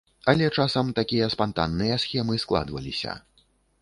Але 0.31 0.45
часам 0.61 0.87
такія 0.99 1.27
спантанныя 1.33 1.99
схемы 2.05 2.41
складваліся. 2.45 3.15